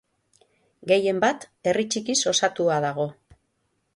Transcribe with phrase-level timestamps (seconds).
[0.91, 3.09] Gehienbat herri txikiz osatua dago.